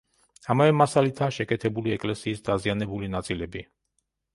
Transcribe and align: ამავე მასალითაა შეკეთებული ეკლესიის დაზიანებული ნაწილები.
ამავე 0.53 0.73
მასალითაა 0.77 1.35
შეკეთებული 1.39 1.95
ეკლესიის 1.99 2.45
დაზიანებული 2.51 3.15
ნაწილები. 3.19 3.69